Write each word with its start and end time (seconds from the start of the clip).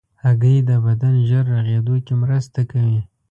هګۍ 0.23 0.55
د 0.69 0.71
بدن 0.85 1.15
ژر 1.29 1.45
رغېدو 1.55 1.95
کې 2.05 2.13
مرسته 2.23 2.59
کوي. 2.71 2.99